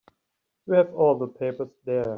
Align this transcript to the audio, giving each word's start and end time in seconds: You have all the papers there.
You 0.65 0.73
have 0.73 0.95
all 0.95 1.15
the 1.19 1.27
papers 1.27 1.69
there. 1.85 2.09